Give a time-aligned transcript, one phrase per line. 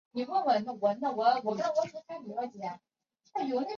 [0.01, 0.01] 小时候参加过中央人民广播电台少年广
[1.55, 2.51] 播合
[3.33, 3.67] 唱团。